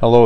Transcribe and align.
Hello 0.00 0.22